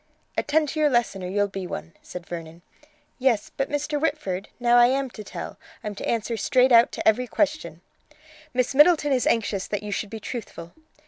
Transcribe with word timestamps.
"Attend 0.35 0.67
to 0.69 0.79
your 0.79 0.89
lesson, 0.89 1.23
or 1.23 1.27
you'll 1.27 1.47
be 1.47 1.67
one," 1.67 1.93
said 2.01 2.25
Vernon. 2.25 2.63
"Yes, 3.19 3.51
but, 3.55 3.69
Mr. 3.69 4.01
Whitford, 4.01 4.49
now 4.59 4.77
I 4.77 4.87
am 4.87 5.11
to 5.11 5.23
tell. 5.23 5.59
I'm 5.83 5.93
to 5.93 6.09
answer 6.09 6.37
straight 6.37 6.71
out 6.71 6.91
to 6.93 7.07
every 7.07 7.27
question." 7.27 7.81
"Miss 8.51 8.73
Middleton 8.73 9.11
is 9.13 9.27
anxious 9.27 9.67
that 9.67 9.83
you 9.83 9.91
should 9.91 10.09
be 10.09 10.19
truthful." 10.19 10.73